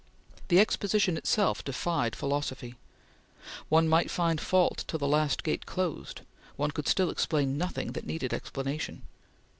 [0.47, 2.73] The Exposition itself defied philosophy.
[3.69, 6.21] One might find fault till the last gate closed,
[6.55, 9.03] one could still explain nothing that needed explanation.